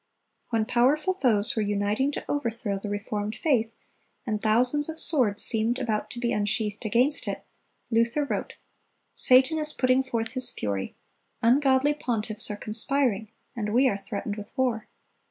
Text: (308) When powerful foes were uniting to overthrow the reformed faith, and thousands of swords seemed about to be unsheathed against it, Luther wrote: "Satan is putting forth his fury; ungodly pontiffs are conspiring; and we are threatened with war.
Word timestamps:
(308) 0.49 0.59
When 0.59 0.73
powerful 0.73 1.13
foes 1.13 1.55
were 1.55 1.61
uniting 1.61 2.11
to 2.13 2.25
overthrow 2.27 2.79
the 2.79 2.89
reformed 2.89 3.35
faith, 3.35 3.75
and 4.25 4.41
thousands 4.41 4.89
of 4.89 4.99
swords 4.99 5.43
seemed 5.43 5.77
about 5.77 6.09
to 6.09 6.19
be 6.19 6.33
unsheathed 6.33 6.83
against 6.85 7.27
it, 7.27 7.45
Luther 7.91 8.25
wrote: 8.25 8.55
"Satan 9.13 9.59
is 9.59 9.71
putting 9.71 10.01
forth 10.01 10.31
his 10.31 10.49
fury; 10.49 10.95
ungodly 11.43 11.93
pontiffs 11.93 12.49
are 12.49 12.57
conspiring; 12.57 13.29
and 13.55 13.71
we 13.75 13.87
are 13.87 13.95
threatened 13.95 14.37
with 14.37 14.57
war. 14.57 14.87